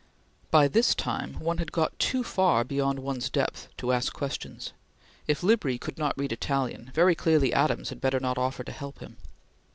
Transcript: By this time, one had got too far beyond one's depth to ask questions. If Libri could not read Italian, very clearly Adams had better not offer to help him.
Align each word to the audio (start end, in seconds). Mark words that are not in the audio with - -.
By 0.49 0.67
this 0.67 0.95
time, 0.95 1.35
one 1.35 1.59
had 1.59 1.71
got 1.71 1.99
too 1.99 2.23
far 2.23 2.63
beyond 2.63 2.97
one's 2.97 3.29
depth 3.29 3.67
to 3.77 3.91
ask 3.91 4.11
questions. 4.11 4.73
If 5.27 5.43
Libri 5.43 5.77
could 5.77 5.99
not 5.99 6.17
read 6.17 6.31
Italian, 6.31 6.89
very 6.95 7.13
clearly 7.13 7.53
Adams 7.53 7.89
had 7.89 8.01
better 8.01 8.19
not 8.19 8.39
offer 8.39 8.63
to 8.63 8.71
help 8.71 8.97
him. 8.97 9.17